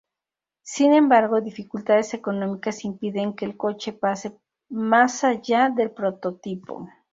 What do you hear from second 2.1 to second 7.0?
económicas impiden que el coche pase más allá del prototipo.